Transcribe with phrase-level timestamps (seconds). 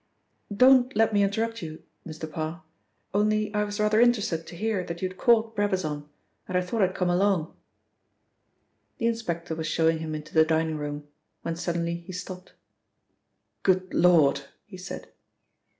[0.51, 2.27] "Don't let me interrupt you, Mr.
[2.27, 2.63] Parr,
[3.13, 6.09] only I was rather interested to hear that you had caught Brabazon,
[6.47, 7.55] and I thought I'd come along."
[8.97, 11.07] The inspector was showing him into the dining room,
[11.43, 12.53] when suddenly he stopped.
[13.61, 15.09] "Good Lord!" he said.